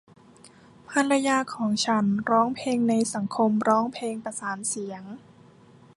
[0.89, 5.03] ภรรยาของฉันร้องเพลงในสังคมร้องเพลงประสานเสียง